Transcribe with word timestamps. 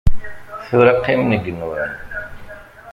Tura 0.67 0.93
qqimen 0.97 1.31
igennuren. 1.37 1.91